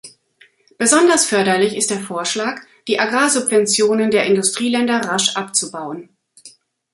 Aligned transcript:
Besonders 0.79 1.27
förderlich 1.27 1.77
ist 1.77 1.91
der 1.91 1.99
Vorschlag, 1.99 2.59
die 2.87 2.99
Agrarsubventionen 2.99 4.09
der 4.09 4.25
Industrieländer 4.25 4.99
rasch 5.07 5.35
abzubauen. 5.37 6.09